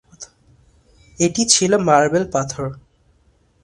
এটি 1.19 1.41
ছিল 1.45 1.71
মার্বেল 1.87 2.25
পাথরের। 2.33 2.73